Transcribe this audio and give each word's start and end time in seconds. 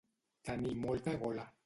Tenir 0.49 0.73
molta 0.87 1.15
gola. 1.25 1.49